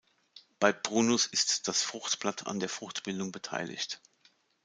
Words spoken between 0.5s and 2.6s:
Bei "Prunus" ist das Fruchtblatt an